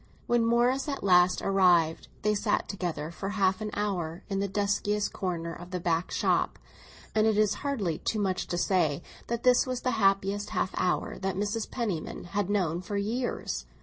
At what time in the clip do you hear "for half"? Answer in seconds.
3.11-3.61